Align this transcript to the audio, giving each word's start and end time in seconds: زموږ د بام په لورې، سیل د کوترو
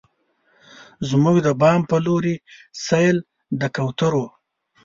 زموږ 1.09 1.37
د 1.45 1.47
بام 1.61 1.79
په 1.89 1.97
لورې، 2.05 2.35
سیل 2.85 3.17
د 3.59 3.61
کوترو 3.75 4.25